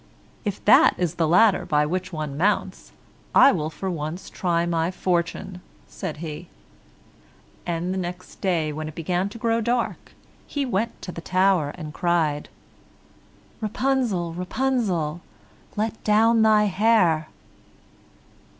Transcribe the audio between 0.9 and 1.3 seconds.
is the